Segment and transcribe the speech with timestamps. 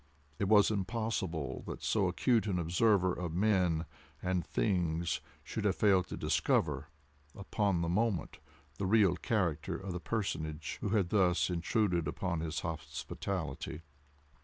[0.39, 3.85] It was impossible that so accurate an observer of men
[4.19, 6.87] and things should have failed to discover,
[7.35, 8.39] upon the moment,
[8.79, 13.83] the real character of the personage who had thus intruded upon his hospitality.